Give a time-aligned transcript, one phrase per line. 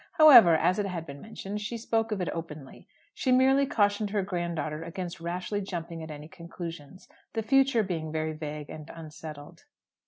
[0.13, 2.87] However, as it had been mentioned, she spoke of it openly.
[3.13, 8.11] She merely cautioned her grand daughter against rashly jumping at any conclusions: the future being
[8.11, 9.65] very vague and unsettled.